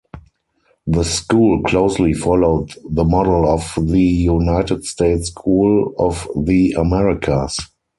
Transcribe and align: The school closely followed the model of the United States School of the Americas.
The 0.87 1.03
school 1.03 1.61
closely 1.61 2.13
followed 2.15 2.71
the 2.89 3.03
model 3.03 3.47
of 3.47 3.71
the 3.79 4.01
United 4.01 4.83
States 4.83 5.27
School 5.27 5.93
of 5.99 6.27
the 6.35 6.71
Americas. 6.71 7.59